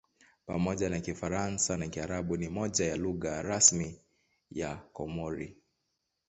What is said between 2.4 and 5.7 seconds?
moja ya lugha rasmi ya Komori.